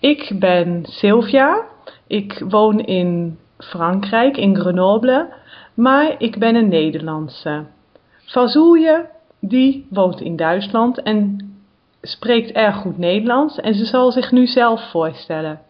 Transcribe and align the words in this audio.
ik 0.00 0.32
ben 0.38 0.84
Sylvia. 0.88 1.64
Ik 2.06 2.44
woon 2.48 2.80
in 2.80 3.38
Frankrijk, 3.58 4.36
in 4.36 4.56
Grenoble, 4.56 5.28
maar 5.74 6.14
ik 6.18 6.38
ben 6.38 6.54
een 6.54 6.68
Nederlandse. 6.68 7.64
Fazouille, 8.24 9.08
die 9.40 9.86
woont 9.90 10.20
in 10.20 10.36
Duitsland 10.36 11.02
en 11.02 11.48
spreekt 12.02 12.50
erg 12.50 12.76
goed 12.76 12.98
Nederlands 12.98 13.56
en 13.56 13.74
ze 13.74 13.84
zal 13.84 14.12
zich 14.12 14.30
nu 14.30 14.46
zelf 14.46 14.90
voorstellen. 14.90 15.60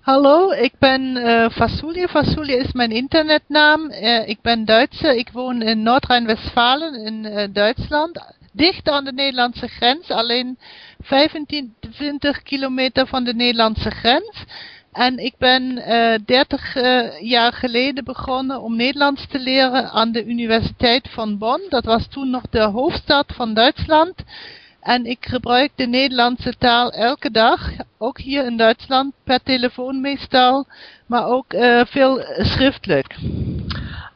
Hallo, 0.00 0.50
ik 0.50 0.72
ben 0.78 1.16
uh, 1.16 1.48
Fasulje. 1.48 2.56
is 2.58 2.72
mijn 2.72 2.90
internetnaam. 2.90 3.90
Uh, 3.90 4.28
ik 4.28 4.38
ben 4.40 4.64
Duitse. 4.64 5.18
Ik 5.18 5.30
woon 5.32 5.62
in 5.62 5.82
Noord-Rijn-Westfalen 5.82 6.94
in 6.94 7.24
uh, 7.24 7.44
Duitsland. 7.52 8.34
Dicht 8.52 8.88
aan 8.88 9.04
de 9.04 9.12
Nederlandse 9.12 9.68
grens. 9.68 10.10
Alleen 10.10 10.58
25 11.02 12.42
kilometer 12.42 13.06
van 13.06 13.24
de 13.24 13.34
Nederlandse 13.34 13.90
grens. 13.90 14.44
En 14.92 15.18
ik 15.18 15.34
ben 15.38 15.74
30 16.24 16.74
jaar 17.20 17.52
geleden 17.52 18.04
begonnen 18.04 18.62
om 18.62 18.76
Nederlands 18.76 19.26
te 19.26 19.38
leren 19.38 19.90
aan 19.90 20.12
de 20.12 20.24
Universiteit 20.24 21.08
van 21.10 21.38
Bonn. 21.38 21.66
Dat 21.68 21.84
was 21.84 22.08
toen 22.08 22.30
nog 22.30 22.42
de 22.50 22.62
hoofdstad 22.62 23.32
van 23.34 23.54
Duitsland. 23.54 24.14
En 24.82 25.04
ik 25.04 25.26
gebruik 25.26 25.70
de 25.74 25.86
Nederlandse 25.86 26.54
taal 26.58 26.90
elke 26.90 27.30
dag, 27.30 27.70
ook 27.98 28.18
hier 28.18 28.44
in 28.44 28.56
Duitsland, 28.56 29.14
per 29.24 29.42
telefoon 29.42 30.00
meestal, 30.00 30.66
maar 31.06 31.26
ook 31.26 31.52
uh, 31.52 31.80
veel 31.84 32.24
schriftelijk. 32.36 33.16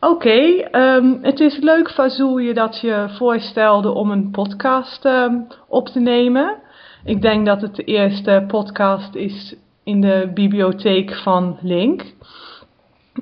Oké, 0.00 0.38
ehm, 0.70 1.14
het 1.22 1.40
is 1.40 1.56
leuk 1.56 1.90
Fazul 1.90 2.38
je 2.38 2.54
dat 2.54 2.80
je 2.80 3.06
voorstelde 3.18 3.90
om 3.90 4.10
een 4.10 4.30
podcast 4.30 5.04
um, 5.04 5.46
op 5.68 5.88
te 5.88 6.00
nemen. 6.00 6.56
Ik 7.06 7.22
denk 7.22 7.46
dat 7.46 7.60
het 7.60 7.74
de 7.74 7.84
eerste 7.84 8.44
podcast 8.46 9.14
is 9.14 9.54
in 9.84 10.00
de 10.00 10.30
bibliotheek 10.34 11.14
van 11.14 11.58
Link. 11.62 12.04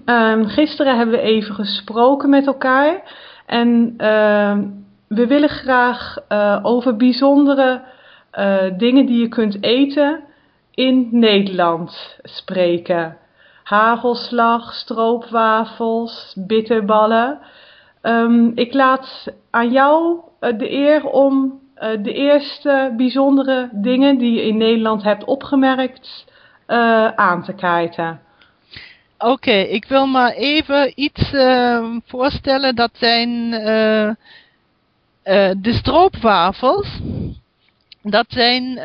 Um, 0.06 0.46
gisteren 0.46 0.96
hebben 0.96 1.14
we 1.14 1.20
even 1.20 1.54
gesproken 1.54 2.28
met 2.30 2.46
elkaar 2.46 3.02
en 3.46 3.94
we 5.08 5.26
willen 5.26 5.48
graag 5.48 6.16
uh, 6.28 6.58
over 6.62 6.96
bijzondere 6.96 7.82
uh, 8.38 8.62
dingen 8.76 9.06
die 9.06 9.20
je 9.20 9.28
kunt 9.28 9.62
eten 9.62 10.20
in 10.70 11.08
Nederland 11.10 12.18
spreken. 12.22 13.16
Hagelslag, 13.62 14.72
stroopwafels, 14.72 16.36
bitterballen. 16.46 17.38
Um, 18.02 18.52
ik 18.54 18.74
laat 18.74 19.32
aan 19.50 19.70
jou 19.70 20.18
uh, 20.40 20.58
de 20.58 20.72
eer 20.72 21.04
om 21.06 21.62
de 22.02 22.12
eerste 22.12 22.92
bijzondere 22.96 23.68
dingen 23.72 24.18
die 24.18 24.32
je 24.34 24.42
in 24.42 24.56
Nederland 24.56 25.02
hebt 25.02 25.24
opgemerkt 25.24 26.24
aan 27.16 27.44
te 27.44 27.52
kaarten. 27.52 28.20
Oké, 29.18 29.52
ik 29.52 29.84
wil 29.84 30.06
maar 30.06 30.32
even 30.32 30.92
iets 30.94 31.32
ehm, 31.32 31.98
voorstellen. 32.06 32.74
Dat 32.74 32.90
zijn 32.92 33.30
uh, 33.52 34.10
de 35.56 35.72
stroopwafels, 35.72 37.00
dat 38.02 38.26
zijn 38.28 38.80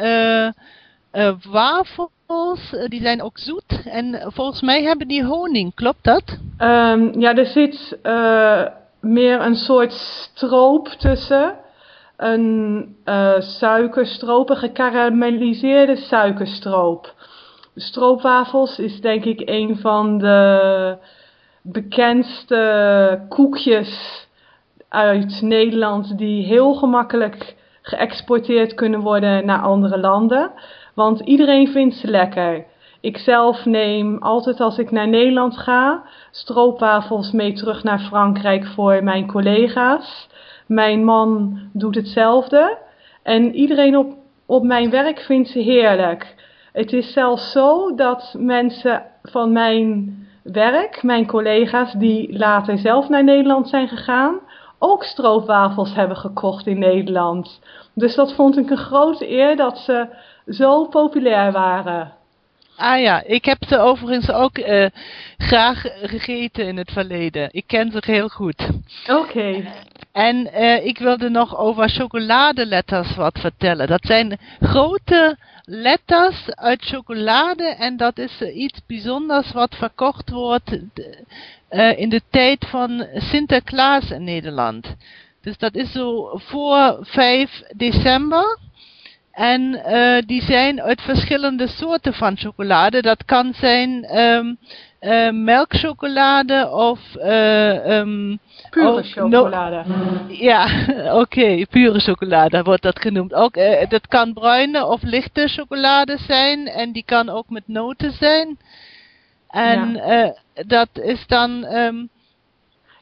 wafels, 1.51 2.73
die 2.87 3.01
zijn 3.01 3.21
ook 3.21 3.37
zoet. 3.37 3.81
En 3.85 4.31
volgens 4.33 4.61
mij 4.61 4.83
hebben 4.83 5.07
die 5.07 5.25
honing, 5.25 5.73
klopt 5.75 6.03
dat? 6.03 6.23
Um, 6.59 7.19
ja, 7.19 7.35
er 7.35 7.45
zit 7.45 7.97
meer 9.01 9.41
een 9.41 9.55
soort 9.55 9.93
stroop 9.93 10.87
tussen. 10.87 11.55
Een 12.19 12.95
suikerstroop, 13.39 14.49
een 14.49 14.57
gekarameliseerde 14.57 15.95
suikerstroop. 15.95 17.13
Stroopwafels 17.75 18.79
is 18.79 19.01
denk 19.01 19.25
ik 19.25 19.41
een 19.45 19.77
van 19.77 20.17
de 20.17 20.97
bekendste 21.61 23.25
koekjes 23.29 24.27
uit 24.89 25.41
Nederland 25.41 26.17
die 26.17 26.45
heel 26.45 26.73
gemakkelijk 26.73 27.55
geëxporteerd 27.81 28.73
kunnen 28.73 28.99
worden 28.99 29.45
naar 29.45 29.61
andere 29.61 29.99
landen. 29.99 30.51
Want 30.93 31.19
iedereen 31.19 31.67
vindt 31.67 31.95
ze 31.95 32.07
lekker. 32.07 32.65
Ik 33.01 33.17
zelf 33.17 33.65
neem 33.65 34.17
altijd 34.17 34.59
als 34.59 34.77
ik 34.77 34.91
naar 34.91 35.07
Nederland 35.07 35.57
ga 35.57 36.03
stroopwafels 36.31 37.31
mee 37.31 37.53
terug 37.53 37.83
naar 37.83 37.99
Frankrijk 37.99 38.65
voor 38.65 39.03
mijn 39.03 39.27
collega's. 39.27 40.27
Mijn 40.69 41.03
man 41.03 41.59
doet 41.73 41.95
hetzelfde. 41.95 42.77
En 43.23 43.55
iedereen 43.55 43.97
op, 43.97 44.13
op 44.45 44.63
mijn 44.63 44.89
werk 44.89 45.19
vindt 45.19 45.49
ze 45.49 45.59
heerlijk. 45.59 46.35
Het 46.73 46.93
is 46.93 47.13
zelfs 47.13 47.51
zo 47.51 47.95
dat 47.95 48.35
mensen 48.37 49.03
van 49.23 49.51
mijn 49.51 50.17
werk, 50.43 51.03
mijn 51.03 51.25
collega's 51.25 51.93
die 51.93 52.37
later 52.37 52.77
zelf 52.77 53.09
naar 53.09 53.23
Nederland 53.23 53.69
zijn 53.69 53.87
gegaan, 53.87 54.39
ook 54.79 55.03
stroopwafels 55.03 55.95
hebben 55.95 56.17
gekocht 56.17 56.67
in 56.67 56.79
Nederland. 56.79 57.61
Dus 57.93 58.15
dat 58.15 58.33
vond 58.33 58.57
ik 58.57 58.69
een 58.69 58.77
grote 58.77 59.29
eer 59.29 59.55
dat 59.55 59.77
ze 59.77 60.07
zo 60.47 60.85
populair 60.85 61.51
waren. 61.51 62.13
Ah 62.75 63.01
ja, 63.01 63.23
ik 63.23 63.45
heb 63.45 63.57
ze 63.67 63.77
overigens 63.77 64.31
ook 64.31 64.57
uh, 64.57 64.85
graag 65.37 65.81
gegeten 66.01 66.67
in 66.67 66.77
het 66.77 66.91
verleden. 66.91 67.49
Ik 67.51 67.63
ken 67.67 67.91
ze 67.91 68.01
heel 68.05 68.29
goed. 68.29 68.69
Oké. 69.07 69.65
En 70.19 70.49
uh, 70.53 70.85
ik 70.85 70.97
wilde 70.97 71.29
nog 71.29 71.57
over 71.57 71.89
chocoladeletters 71.89 73.15
wat 73.15 73.39
vertellen. 73.39 73.87
Dat 73.87 74.05
zijn 74.05 74.37
grote 74.59 75.37
letters 75.63 76.49
uit 76.55 76.85
chocolade 76.85 77.63
en 77.63 77.97
dat 77.97 78.17
is 78.17 78.41
iets 78.41 78.79
bijzonders 78.87 79.51
wat 79.51 79.75
verkocht 79.75 80.29
wordt 80.29 80.77
uh, 81.69 81.99
in 81.99 82.09
de 82.09 82.21
tijd 82.29 82.65
van 82.69 83.07
Sinterklaas 83.13 84.11
in 84.11 84.23
Nederland. 84.23 84.95
Dus 85.41 85.57
dat 85.57 85.75
is 85.75 85.91
zo 85.91 86.31
voor 86.33 86.97
5 87.01 87.61
december. 87.75 88.59
En 89.31 89.61
uh, 89.61 90.17
die 90.25 90.41
zijn 90.41 90.81
uit 90.81 91.01
verschillende 91.01 91.67
soorten 91.67 92.13
van 92.13 92.37
chocolade. 92.37 93.01
Dat 93.01 93.25
kan 93.25 93.53
zijn 93.53 94.17
um, 94.17 94.57
uh, 95.01 95.31
melkchocolade 95.31 96.69
of... 96.71 96.99
Uh, 97.15 97.97
um, 97.99 98.39
pure 98.69 99.03
chocolade. 99.03 99.83
ja, 100.27 100.65
oké, 100.87 101.19
okay, 101.19 101.65
pure 101.69 101.99
chocolade 101.99 102.63
wordt 102.63 102.81
dat 102.81 102.99
genoemd. 102.99 103.33
Ook, 103.33 103.53
dat 103.89 104.07
kan 104.07 104.33
bruine 104.33 104.85
of 104.85 105.01
lichte 105.01 105.47
chocolade 105.47 106.17
zijn. 106.17 106.67
En 106.67 106.91
die 106.91 107.03
kan 107.05 107.29
ook 107.29 107.49
met 107.49 107.63
noten 107.65 108.11
zijn. 108.11 108.57
En 109.49 109.93
ja. 109.93 110.33
dat 110.67 110.89
is 110.93 111.27
dan... 111.27 111.65
Um, 111.65 112.09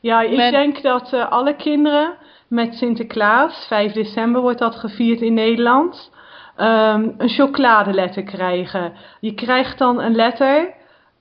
ja, 0.01 0.21
ik 0.21 0.51
denk 0.51 0.81
dat 0.81 1.13
alle 1.13 1.55
kinderen 1.55 2.13
met 2.47 2.75
Sinterklaas, 2.75 3.65
5 3.67 3.91
december 3.91 4.41
wordt 4.41 4.59
dat 4.59 4.75
gevierd 4.75 5.21
in 5.21 5.33
Nederland 5.33 6.11
um, 6.57 7.15
een 7.17 7.29
chocoladeletter 7.29 8.23
krijgen. 8.23 8.93
Je 9.19 9.33
krijgt 9.33 9.77
dan 9.77 10.01
een 10.01 10.15
letter, 10.15 10.73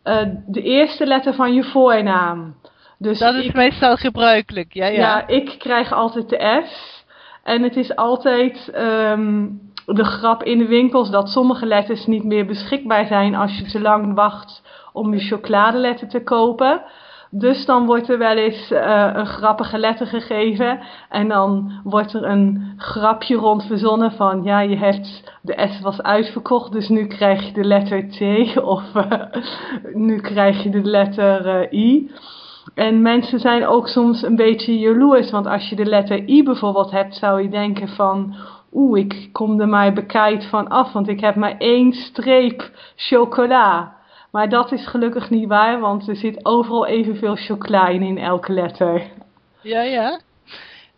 uh, 0.07 0.21
de 0.47 0.63
eerste 0.63 1.07
letter 1.07 1.35
van 1.35 1.55
je 1.55 1.65
voornaam. 1.65 2.55
Dus 2.99 3.19
dat 3.19 3.35
is 3.35 3.45
ik, 3.45 3.55
meestal 3.55 3.97
gebruikelijk, 3.97 4.73
ja, 4.73 4.87
ja. 4.87 4.99
Ja, 4.99 5.27
ik 5.27 5.55
krijg 5.59 5.93
altijd 5.93 6.29
de 6.29 6.63
S. 6.67 7.05
En 7.43 7.63
het 7.63 7.77
is 7.77 7.97
altijd 7.97 8.73
um, 8.77 9.61
de 9.87 10.05
grap 10.05 10.43
in 10.43 10.59
de 10.59 10.67
winkels 10.67 11.11
dat 11.11 11.29
sommige 11.29 11.67
letters 11.67 12.07
niet 12.07 12.25
meer 12.25 12.47
beschikbaar 12.47 13.07
zijn 13.07 13.35
als 13.35 13.59
je 13.59 13.65
te 13.65 13.81
lang 13.81 14.15
wacht 14.15 14.63
om 14.93 15.15
je 15.15 15.21
chocoladeletter 15.21 16.09
te 16.09 16.23
kopen. 16.23 16.83
Dus 17.39 17.67
dan 17.67 17.87
wordt 17.87 18.09
er 18.09 18.19
wel 18.19 18.37
eens 18.37 18.71
uh, 18.71 19.11
een 19.15 19.27
grappige 19.27 19.79
letter 19.79 20.07
gegeven. 20.07 20.81
En 21.09 21.29
dan 21.29 21.73
wordt 21.85 22.15
er 22.15 22.25
een 22.25 22.75
grapje 22.77 23.37
rond 23.37 23.65
verzonnen 23.67 24.13
van... 24.13 24.43
Ja, 24.43 24.61
je 24.61 24.77
hebt... 24.77 25.35
De 25.43 25.69
S 25.69 25.81
was 25.81 26.03
uitverkocht, 26.03 26.73
dus 26.73 26.89
nu 26.89 27.07
krijg 27.07 27.47
je 27.47 27.53
de 27.53 27.65
letter 27.65 28.09
T. 28.09 28.21
Of 28.75 28.83
uh, 28.95 29.05
nu 29.95 30.21
krijg 30.21 30.63
je 30.63 30.71
de 30.71 30.83
letter 30.83 31.63
uh, 31.73 31.81
I. 31.81 32.11
En 32.75 33.03
mensen 33.03 33.39
zijn 33.39 33.67
ook 33.67 33.89
soms 33.89 34.23
een 34.23 34.37
beetje 34.37 34.79
jaloers. 34.79 35.31
Want 35.31 35.47
als 35.47 35.69
je 35.69 35.77
de 35.77 35.87
letter 35.87 36.29
I 36.29 36.43
bijvoorbeeld 36.43 36.91
hebt, 36.91 37.15
zou 37.15 37.43
je 37.43 37.49
denken 37.49 37.89
van... 37.89 38.35
Oeh, 38.73 38.99
ik 39.01 39.29
kom 39.33 39.61
er 39.61 39.69
maar 39.69 39.93
bekijkt 39.93 40.45
van 40.45 40.69
af, 40.69 40.93
want 40.93 41.09
ik 41.09 41.21
heb 41.21 41.35
maar 41.35 41.57
één 41.59 41.93
streep 41.93 42.71
chocola. 42.97 43.96
Maar 44.37 44.49
dat 44.49 44.73
is 44.73 44.87
gelukkig 44.87 45.31
niet 45.31 45.49
waar, 45.49 45.81
want 45.81 46.09
er 46.09 46.17
zit 46.17 46.45
overal 46.45 46.87
evenveel 46.87 47.37
chocola 47.37 47.89
in, 47.89 48.03
in 48.03 48.19
elke 48.19 48.53
letter. 48.53 49.03
Ja, 49.63 49.83
ja. 49.83 50.21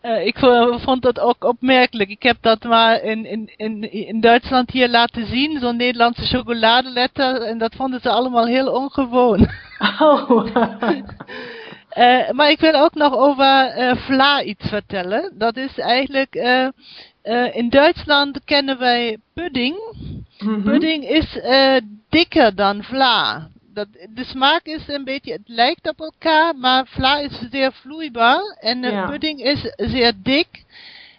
Uh, 0.02 0.26
ik 0.26 0.38
vond 0.80 1.02
dat 1.02 1.20
ook 1.20 1.44
opmerkelijk. 1.44 2.10
Ik 2.10 2.22
heb 2.22 2.36
dat 2.40 2.62
maar 2.62 3.02
in, 3.02 3.26
in, 3.26 3.50
in, 3.56 3.92
in 3.92 4.20
Duitsland 4.20 4.70
hier 4.70 4.88
laten 4.88 5.26
zien, 5.26 5.58
zo'n 5.60 5.76
Nederlandse 5.76 6.26
chocoladeletter. 6.26 7.42
En 7.42 7.58
dat 7.58 7.74
vonden 7.74 8.00
ze 8.00 8.10
allemaal 8.10 8.46
heel 8.46 8.72
ongewoon. 8.72 9.48
Oh. 9.98 10.46
uh, 11.96 12.30
maar 12.36 12.50
ik 12.50 12.60
wil 12.60 12.74
ook 12.74 12.94
nog 12.94 13.16
over 13.16 13.78
uh, 13.78 13.96
Vla 13.96 14.42
iets 14.42 14.68
vertellen. 14.68 15.32
Dat 15.34 15.56
is 15.56 15.78
eigenlijk, 15.78 16.34
in 17.52 17.68
Duitsland 17.68 18.44
kennen 18.44 18.78
wij 18.78 19.18
pudding. 19.34 19.76
Mhm. 20.38 20.62
Pudding 20.62 21.08
is 21.08 21.38
eh, 21.40 21.76
dikker 22.08 22.54
dan 22.54 22.82
vla. 22.82 23.48
Dat, 23.74 23.86
de 24.14 24.24
smaak 24.24 24.64
is 24.64 24.88
een 24.88 25.04
beetje, 25.04 25.32
het 25.32 25.42
lijkt 25.46 25.88
op 25.88 26.00
elkaar, 26.00 26.56
maar 26.56 26.86
vla 26.86 27.18
is 27.18 27.38
zeer 27.50 27.72
vloeibaar 27.72 28.56
en 28.60 28.82
Ja. 28.82 29.06
pudding 29.06 29.40
is 29.42 29.72
zeer 29.76 30.12
dik. 30.22 30.64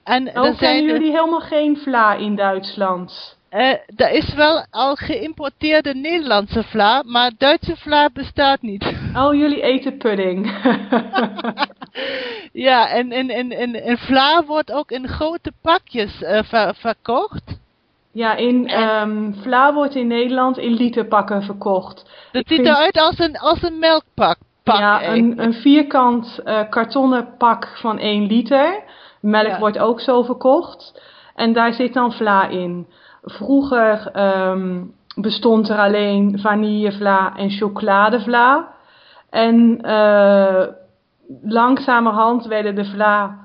En 0.04 0.28
Oh, 0.38 0.46
er 0.46 0.56
zijn 0.56 0.84
jullie 0.86 1.12
helemaal 1.12 1.40
geen 1.40 1.78
vla 1.78 2.14
in 2.16 2.36
Duitsland? 2.36 3.38
eh, 3.50 3.74
er 3.96 4.12
is 4.12 4.34
wel 4.34 4.66
al 4.70 4.96
geïmporteerde 4.96 5.94
Nederlandse 5.96 6.64
vla, 6.64 7.04
maar 7.06 7.32
Duitse 7.38 7.76
vla 7.78 8.10
bestaat 8.14 8.62
niet. 8.62 8.86
Oh, 9.16 9.34
jullie 9.36 9.62
eten 9.62 9.98
pudding. 9.98 10.46
ja, 12.54 12.90
en, 12.90 13.12
en, 13.12 13.30
en, 13.30 13.52
en, 13.52 13.76
en 13.84 13.98
vla 13.98 14.44
wordt 14.46 14.72
ook 14.72 14.92
in 14.92 15.08
grote 15.08 15.52
pakjes 15.62 16.22
eh, 16.22 16.44
ver- 16.44 16.76
verkocht. 16.76 17.59
Ja, 18.12 18.36
in 18.36 18.68
En- 18.68 18.90
ehm 18.90 19.34
vla 19.42 19.74
wordt 19.74 19.96
in 19.96 20.08
Nederland 20.08 20.58
in 20.58 20.74
literpakken 20.74 21.42
verkocht. 21.44 21.96
Dat 22.32 22.48
ziet 22.48 22.58
vind- 22.62 22.68
eruit 22.68 23.00
als 23.00 23.20
een, 23.20 23.38
als 23.38 23.62
een 23.64 23.80
melkpak. 23.80 24.38
Pak 24.64 24.78
ja, 24.78 25.08
een, 25.08 25.34
een 25.44 25.54
vierkant 25.54 26.40
eh, 26.44 26.60
kartonnen 26.70 27.28
pak 27.38 27.68
van 27.78 28.00
1 28.00 28.26
liter. 28.26 28.84
Melk 29.22 29.48
Ja. 29.48 29.60
wordt 29.60 29.80
ook 29.80 30.00
zo 30.02 30.24
verkocht. 30.24 31.02
En 31.36 31.54
daar 31.54 31.74
zit 31.74 31.94
dan 31.94 32.14
vla 32.14 32.48
in. 32.48 32.88
Vroeger 33.24 34.08
ehm, 34.14 34.82
bestond 35.16 35.70
er 35.70 35.78
alleen 35.78 36.40
vanillevla 36.40 37.34
en 37.38 37.50
chocoladevla. 37.50 38.68
En 39.30 39.82
eh, 39.82 40.66
langzamerhand 41.44 42.46
werden 42.46 42.76
de 42.76 42.86
vla 42.86 43.38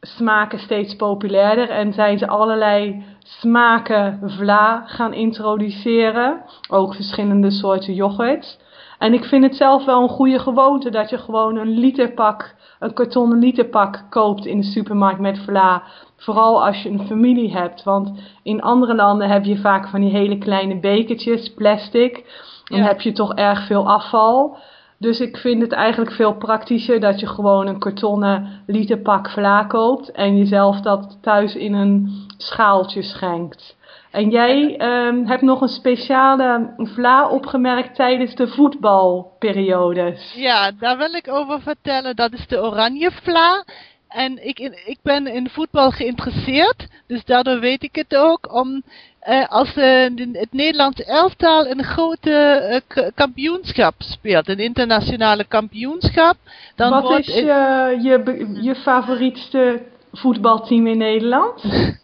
smaken 0.00 0.58
steeds 0.58 0.96
populairder 0.96 1.70
en 1.70 1.92
zijn 1.92 2.18
ze 2.18 2.26
allerlei 2.28 3.04
smaken 3.22 4.20
vla 4.24 4.82
gaan 4.86 5.12
introduceren. 5.14 6.42
Ook 6.70 6.94
verschillende 6.94 7.50
soorten 7.50 7.94
yoghurt. 7.94 8.60
En 8.98 9.14
ik 9.14 9.24
vind 9.24 9.44
het 9.44 9.56
zelf 9.56 9.84
wel 9.84 10.02
een 10.02 10.08
goede 10.08 10.38
gewoonte 10.38 10.90
dat 10.90 11.10
je 11.10 11.18
gewoon 11.18 11.56
een 11.56 11.78
literpak, 11.78 12.54
een 12.78 12.92
kartonnen 12.92 13.38
literpak 13.38 14.04
koopt 14.10 14.46
in 14.46 14.56
de 14.60 14.66
supermarkt 14.66 15.20
met 15.20 15.38
vla. 15.38 15.82
Vooral 16.16 16.64
als 16.64 16.82
je 16.82 16.88
een 16.90 17.06
familie 17.06 17.52
hebt. 17.52 17.82
Want 17.82 18.12
in 18.42 18.62
andere 18.62 18.94
landen 18.94 19.28
heb 19.28 19.44
je 19.44 19.56
vaak 19.58 19.88
van 19.88 20.00
die 20.00 20.10
hele 20.10 20.38
kleine 20.38 20.80
bekertjes, 20.80 21.54
plastic. 21.54 22.24
Dan 22.64 22.78
Ja. 22.78 22.84
heb 22.84 23.00
je 23.00 23.12
toch 23.12 23.34
erg 23.34 23.66
veel 23.66 23.88
afval. 23.88 24.56
Dus 24.98 25.20
ik 25.20 25.36
vind 25.36 25.62
het 25.62 25.72
eigenlijk 25.72 26.12
veel 26.12 26.34
praktischer 26.34 27.00
dat 27.00 27.20
je 27.20 27.26
gewoon 27.26 27.66
een 27.66 27.78
kartonnen 27.78 28.62
literpak 28.66 29.30
vla 29.30 29.64
koopt. 29.64 30.10
En 30.10 30.38
jezelf 30.38 30.80
dat 30.80 31.18
thuis 31.22 31.54
in 31.54 31.74
een 31.74 32.10
schaaltje 32.46 33.02
schenkt. 33.02 33.76
En 34.10 34.30
jij 34.30 34.76
ehm, 34.76 35.24
hebt 35.24 35.42
nog 35.42 35.60
een 35.60 35.68
speciale 35.68 36.74
vla 36.76 37.28
opgemerkt 37.28 37.94
tijdens 37.94 38.34
de 38.34 38.48
voetbalperiodes. 38.48 40.32
Ja, 40.34 40.70
daar 40.78 40.98
wil 40.98 41.14
ik 41.14 41.28
over 41.28 41.60
vertellen. 41.60 42.16
Dat 42.16 42.32
is 42.32 42.46
de 42.46 42.62
oranje 42.62 43.10
vla. 43.10 43.64
En 44.08 44.46
ik, 44.46 44.58
ik 44.86 44.98
ben 45.02 45.26
in 45.26 45.48
voetbal 45.48 45.90
geïnteresseerd, 45.90 46.86
dus 47.06 47.24
daardoor 47.24 47.60
weet 47.60 47.82
ik 47.82 47.94
het 47.94 48.16
ook. 48.16 48.54
Om, 48.54 48.82
eh, 49.20 49.48
als 49.48 49.74
eh, 49.74 50.02
het 50.32 50.52
Nederlands 50.52 51.00
elftal 51.00 51.66
een 51.66 51.84
grote 51.84 52.32
eh, 52.32 53.08
kampioenschap 53.14 53.94
speelt, 53.98 54.48
een 54.48 54.58
internationale 54.58 55.44
kampioenschap, 55.44 56.36
dan 56.76 56.90
Wat 56.90 57.02
wordt 57.02 57.28
is 57.28 57.34
je, 57.34 57.98
je, 58.02 58.48
je 58.62 58.74
favorietste 58.74 59.82
voetbalteam 60.12 60.86
in 60.86 60.98
Nederland? 60.98 61.62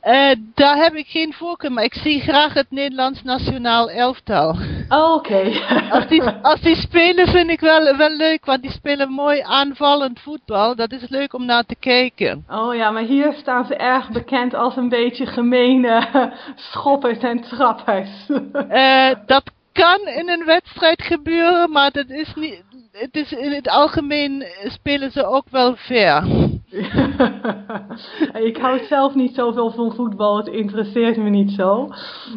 eh, 0.00 0.30
daar 0.54 0.76
heb 0.76 0.94
ik 0.94 1.06
geen 1.06 1.32
voorkeur, 1.32 1.72
maar 1.72 1.84
ik 1.84 1.94
zie 1.94 2.20
graag 2.20 2.54
het 2.54 2.70
Nederlands 2.70 3.22
nationaal 3.22 3.90
elftal. 3.90 4.56
Oh, 4.88 5.14
Oké. 5.14 5.52
Als 5.90 6.06
die, 6.06 6.22
als 6.22 6.60
die 6.60 6.76
spelen 6.76 7.28
vind 7.28 7.50
ik 7.50 7.60
wel, 7.60 7.96
wel 7.96 8.16
leuk, 8.16 8.44
want 8.44 8.62
die 8.62 8.70
spelen 8.70 9.10
mooi 9.10 9.40
aanvallend 9.40 10.20
voetbal. 10.20 10.74
Dat 10.74 10.92
is 10.92 11.08
leuk 11.08 11.34
om 11.34 11.44
naar 11.44 11.64
te 11.64 11.74
kijken. 11.74 12.44
Oh 12.48 12.74
ja, 12.74 12.90
maar 12.90 13.02
hier 13.02 13.32
staan 13.32 13.66
ze 13.66 13.76
erg 13.76 14.10
bekend 14.10 14.54
als 14.54 14.76
een 14.76 14.88
beetje 14.88 15.26
gemene 15.26 16.08
schoppers 16.70 17.18
en 17.18 17.40
trappers. 17.40 18.10
Eh, 18.68 19.10
dat 19.26 19.50
kan 19.72 20.00
in 20.06 20.28
een 20.28 20.44
wedstrijd 20.44 21.02
gebeuren, 21.02 21.70
maar 21.70 21.90
dat 21.90 22.08
is 22.08 22.34
niet. 22.34 22.62
Het 22.92 23.16
is 23.16 23.32
in 23.32 23.52
het 23.52 23.68
algemeen 23.68 24.42
eh, 24.42 24.70
spelen 24.70 25.10
ze 25.10 25.26
ook 25.26 25.44
wel 25.50 25.76
fair. 25.76 26.22
ik 28.48 28.56
hou 28.56 28.84
zelf 28.84 29.14
niet 29.14 29.34
zoveel 29.34 29.70
van 29.70 29.94
voetbal, 29.94 30.36
het 30.36 30.46
interesseert 30.46 31.16
me 31.16 31.28
niet 31.28 31.50
zo. 31.50 31.88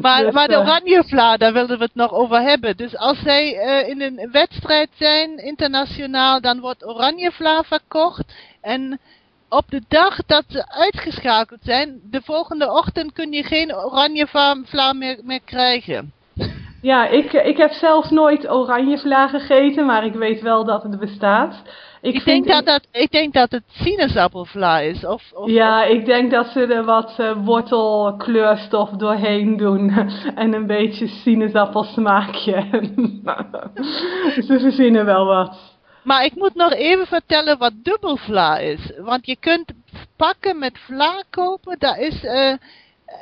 Maar, 0.01 0.23
Dus, 0.23 0.33
maar 0.33 0.47
de 0.47 0.53
eh, 0.53 0.59
Oranje 0.59 1.03
Vla, 1.03 1.37
daar 1.37 1.53
wilden 1.53 1.77
we 1.77 1.83
het 1.83 1.95
nog 1.95 2.11
over 2.11 2.41
hebben. 2.41 2.77
Dus 2.77 2.97
als 2.97 3.19
zij 3.19 3.57
eh, 3.57 3.89
in 3.89 4.01
een 4.01 4.29
wedstrijd 4.31 4.89
zijn, 4.93 5.37
internationaal, 5.37 6.41
dan 6.41 6.59
wordt 6.59 6.85
Oranje 6.85 7.31
Vla 7.31 7.63
verkocht. 7.63 8.33
En 8.61 8.99
op 9.49 9.63
de 9.69 9.81
dag 9.87 10.25
dat 10.25 10.43
ze 10.47 10.69
uitgeschakeld 10.69 11.59
zijn, 11.63 11.99
de 12.03 12.21
volgende 12.23 12.71
ochtend 12.71 13.13
kun 13.13 13.31
je 13.31 13.43
geen 13.43 13.75
Oranje 13.75 14.27
Vla 14.27 14.57
Vla 14.65 14.93
meer, 14.93 15.19
meer 15.23 15.41
krijgen. 15.45 16.13
Ja, 16.83 17.07
ik, 17.07 17.33
ik 17.33 17.57
heb 17.57 17.71
zelfs 17.71 18.09
nooit 18.09 18.49
oranje 18.49 18.97
vla 18.97 19.27
gegeten, 19.27 19.85
maar 19.85 20.05
ik 20.05 20.13
weet 20.13 20.41
wel 20.41 20.65
dat 20.65 20.83
het 20.83 20.99
bestaat. 20.99 21.61
Ik, 22.03 22.25
denk, 22.25 22.47
dat 22.47 22.65
dat, 22.65 22.87
ik 22.91 23.11
denk 23.11 23.33
dat 23.33 23.51
het 23.51 23.63
sinaasappelvla 23.67 24.79
is. 24.79 25.05
Of, 25.05 25.31
of, 25.33 25.49
Ja, 25.49 25.83
ik 25.83 26.05
denk 26.05 26.31
dat 26.31 26.47
ze 26.47 26.65
er 26.65 26.83
wat 26.85 27.13
eh, 27.17 27.31
wortelkleurstof 27.45 28.89
doorheen 28.89 29.57
doen. 29.57 29.89
en 30.35 30.53
een 30.53 30.67
beetje 30.67 31.07
sinaasappelsmaakje. 31.07 32.67
ze 34.47 34.59
verzinnen 34.59 35.05
wel 35.05 35.25
wat. 35.25 35.77
Maar 36.03 36.25
ik 36.25 36.35
moet 36.35 36.55
nog 36.55 36.73
even 36.73 37.07
vertellen 37.07 37.57
wat 37.57 37.73
dubbelvla 37.83 38.57
is. 38.57 38.91
Want 38.97 39.25
je 39.25 39.37
kunt 39.39 39.73
pakken 40.15 40.59
met 40.59 40.79
vla 40.79 41.23
kopen. 41.29 41.75
Daar 41.79 41.99
is 41.99 42.23
eh, 42.23 42.53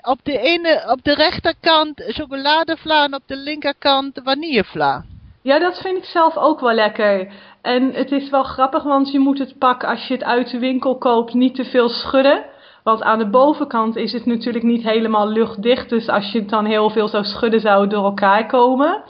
op, 0.01 0.19
de 0.24 0.39
ene, 0.39 0.84
op 0.88 1.04
de 1.04 1.13
rechterkant 1.13 2.04
chocoladevla 2.07 3.04
en 3.04 3.16
op 3.16 3.24
de 3.25 3.36
linkerkant 3.36 4.22
vanillevla. 4.24 5.04
Ja, 5.44 5.60
dat 5.60 5.81
vind 5.81 5.98
ik 5.98 6.06
zelf 6.06 6.38
ook 6.38 6.60
wel 6.60 6.74
lekker. 6.74 7.34
En 7.62 7.94
het 7.94 8.12
is 8.12 8.30
wel 8.30 8.44
grappig, 8.44 8.84
want 8.84 9.12
je 9.12 9.19
moet 9.19 9.40
het 9.40 9.58
pak 9.58 9.84
als 9.84 10.08
je 10.08 10.13
het 10.13 10.24
uit 10.24 10.52
de 10.52 10.60
winkel 10.60 10.98
koopt 10.98 11.34
niet 11.34 11.56
te 11.56 11.66
veel 11.66 11.90
schudden. 11.90 12.44
Want 12.84 13.04
aan 13.04 13.19
de 13.19 13.30
bovenkant 13.30 13.96
is 13.96 14.12
het 14.12 14.25
natuurlijk 14.25 14.63
niet 14.63 14.84
helemaal 14.84 15.28
luchtdicht. 15.28 15.90
Dus 15.90 16.10
als 16.10 16.31
je 16.31 16.40
het 16.40 16.50
dan 16.50 16.66
heel 16.66 16.90
veel 16.90 17.08
zou 17.08 17.24
schudden, 17.24 17.60
zou 17.60 17.81
het 17.81 17.90
door 17.90 18.04
elkaar 18.04 18.46
komen. 18.46 19.04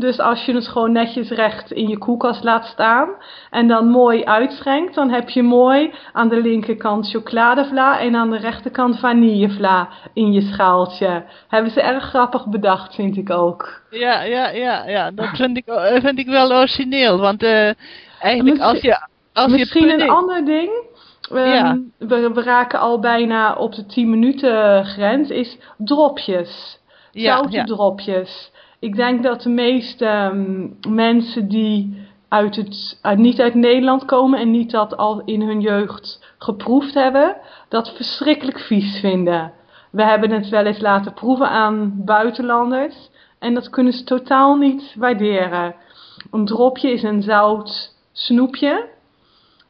Dus 0.00 0.18
als 0.18 0.44
je 0.44 0.54
het 0.54 0.68
gewoon 0.68 0.92
netjes 0.92 1.30
recht 1.30 1.70
in 1.70 1.88
je 1.88 1.98
koelkast 1.98 2.44
laat 2.44 2.64
staan 2.64 3.08
en 3.50 3.68
dan 3.68 3.88
mooi 3.88 4.24
uitschenkt, 4.24 4.94
dan 4.94 5.10
heb 5.10 5.28
je 5.28 5.42
mooi 5.42 5.92
aan 6.12 6.28
de 6.28 6.40
linkerkant 6.40 7.10
chocoladevla 7.10 8.00
en 8.00 8.14
aan 8.14 8.30
de 8.30 8.38
rechterkant 8.38 8.98
vanillevla 8.98 9.88
in 10.12 10.32
je 10.32 10.40
schaaltje. 10.40 11.24
Hebben 11.48 11.70
ze 11.70 11.80
erg 11.80 12.04
grappig 12.04 12.46
bedacht, 12.46 12.94
vind 12.94 13.16
ik 13.16 13.30
ook. 13.30 13.82
Ja, 13.90 14.22
ja, 14.22 14.48
ja, 14.48 14.84
ja. 14.88 15.10
Dat 15.10 15.28
vind 15.32 15.56
ik, 15.56 15.66
eh, 15.66 16.00
vind 16.00 16.18
ik 16.18 16.26
wel 16.26 16.52
origineel. 16.52 17.18
Want 17.18 17.42
eh, 17.42 17.70
eigenlijk 18.20 18.60
als 18.60 18.80
je... 18.80 19.08
Als 19.32 19.52
Misschien 19.52 19.86
je 19.86 19.92
een 20.02 20.10
ander 20.10 20.44
ding. 20.44 20.70
Ehm, 21.30 21.38
Ja. 21.38 21.78
we, 21.98 22.32
we 22.32 22.42
raken 22.42 22.78
al 22.78 23.00
bijna 23.00 23.54
op 23.54 23.74
de 23.74 23.86
10 23.86 24.10
minuten 24.10 24.84
grens. 24.84 25.30
Is 25.30 25.58
dropjes. 25.76 26.78
Ja, 27.12 27.44
ja. 27.48 27.64
Ik 28.80 28.96
denk 28.96 29.22
dat 29.22 29.42
de 29.42 29.48
meeste 29.48 30.04
ehm, 30.06 30.66
mensen 30.88 31.48
die 31.48 32.08
uit 32.28 32.56
het, 32.56 33.00
niet 33.16 33.40
uit 33.40 33.54
Nederland 33.54 34.04
komen 34.04 34.38
en 34.38 34.50
niet 34.50 34.70
dat 34.70 34.96
al 34.96 35.22
in 35.24 35.40
hun 35.42 35.60
jeugd 35.60 36.34
geproefd 36.38 36.94
hebben, 36.94 37.36
dat 37.68 37.92
verschrikkelijk 37.96 38.58
vies 38.58 39.00
vinden. 39.00 39.52
We 39.90 40.04
hebben 40.04 40.30
het 40.30 40.48
wel 40.48 40.64
eens 40.64 40.80
laten 40.80 41.12
proeven 41.14 41.48
aan 41.48 41.92
buitenlanders 42.04 43.10
en 43.38 43.54
dat 43.54 43.70
kunnen 43.70 43.92
ze 43.92 44.04
totaal 44.04 44.56
niet 44.56 44.94
waarderen. 44.98 45.74
Een 46.30 46.44
dropje 46.44 46.90
is 46.92 47.02
een 47.02 47.22
zout 47.22 47.96
snoepje. 48.12 48.88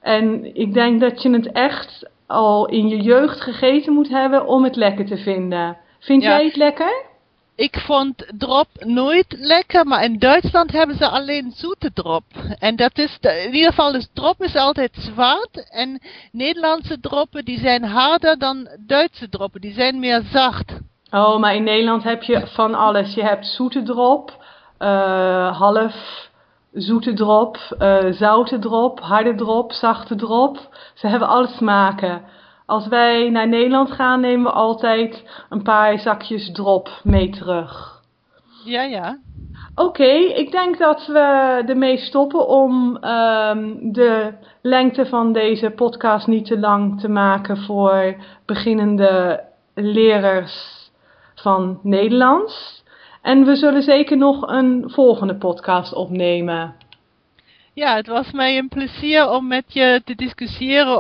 En 0.01 0.55
ik 0.55 0.75
denk 0.75 1.01
dat 1.01 1.23
je 1.23 1.31
het 1.31 1.53
echt 1.53 2.11
al 2.27 2.67
in 2.69 2.89
je 2.89 3.01
jeugd 3.01 3.41
gegeten 3.41 3.93
moet 3.93 4.09
hebben 4.09 4.47
om 4.47 4.65
het 4.65 4.77
lekker 4.77 5.07
te 5.07 5.17
vinden. 5.17 5.77
Vind 5.99 6.23
Ja. 6.23 6.29
jij 6.29 6.45
het 6.45 6.57
lekker? 6.57 7.09
Ik 7.55 7.79
vond 7.79 8.33
drop 8.39 8.69
nooit 8.79 9.35
lekker, 9.39 9.87
maar 9.87 10.05
in 10.05 10.19
Duitsland 10.19 10.73
hebben 10.73 10.97
ze 10.97 11.09
alleen 11.09 11.53
zoete 11.57 11.93
drop. 11.93 12.25
En 12.59 12.77
dat 12.77 12.99
is, 12.99 13.19
in 13.21 13.55
ieder 13.55 13.69
geval 13.69 13.95
is 13.95 14.09
drop 14.13 14.43
is 14.43 14.57
altijd 14.57 14.91
zwart. 14.99 15.71
En 15.71 16.01
Nederlandse 16.33 17.01
droppen 17.01 17.45
die 17.45 17.59
zijn 17.59 17.85
harder 17.85 18.39
dan 18.39 18.69
Duitse 18.87 19.29
droppen, 19.29 19.61
die 19.61 19.73
zijn 19.73 19.99
meer 19.99 20.23
zacht. 20.33 20.79
Oh, 21.11 21.39
maar 21.39 21.55
in 21.55 21.63
Nederland 21.63 22.03
heb 22.03 22.23
je 22.23 22.47
van 22.47 22.75
alles. 22.75 23.15
Je 23.15 23.23
hebt 23.23 23.47
zoete 23.47 23.83
drop, 23.83 24.45
eh, 24.79 25.59
half 25.59 26.29
zoete 26.73 27.13
drop, 27.13 27.57
eh, 27.79 28.07
zoute 28.11 28.59
drop, 28.59 29.01
harde 29.01 29.35
drop, 29.35 29.73
zachte 29.73 30.15
drop. 30.15 30.69
Ze 30.95 31.07
hebben 31.07 31.29
alle 31.29 31.49
smaken. 31.57 32.23
Als 32.71 32.89
wij 32.89 33.31
naar 33.31 33.49
Nederland 33.49 33.91
gaan, 33.91 34.21
nemen 34.21 34.45
we 34.45 34.51
altijd 34.51 35.25
een 35.49 35.63
paar 35.63 35.99
zakjes 35.99 36.53
drop 36.53 37.01
mee 37.03 37.31
terug. 37.31 38.01
Ja, 38.65 38.83
ja. 38.83 39.19
Oké, 39.75 40.13
ik 40.13 40.51
denk 40.51 40.79
dat 40.79 41.07
we 41.07 41.19
ermee 41.67 41.99
stoppen 41.99 42.49
om 42.49 42.97
ehm, 42.97 43.93
de 43.93 44.33
lengte 44.63 45.07
van 45.07 45.33
deze 45.33 45.71
podcast 45.71 46.27
niet 46.27 46.47
te 46.47 46.59
lang 46.59 47.01
te 47.01 47.09
maken 47.09 47.57
voor 47.57 48.15
beginnende 48.47 49.45
lerers 49.75 50.91
van 51.35 51.81
Nederlands. 51.83 52.85
En 53.23 53.45
we 53.45 53.57
zullen 53.57 53.83
zeker 53.83 54.17
nog 54.17 54.49
een 54.49 54.85
volgende 54.87 55.37
podcast 55.37 55.95
opnemen. 55.95 56.75
Ja, 57.75 57.97
het 57.97 58.07
was 58.07 58.33
mij 58.33 58.59
een 58.59 58.69
plezier 58.69 59.31
om 59.31 59.47
met 59.47 59.65
je 59.69 60.03
te 60.05 60.15
discussiëren 60.15 60.99